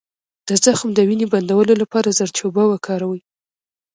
د 0.47 0.49
زخم 0.63 0.89
د 0.93 0.99
وینې 1.07 1.27
بندولو 1.33 1.73
لپاره 1.81 2.15
زردچوبه 2.17 2.63
وکاروئ 2.67 3.21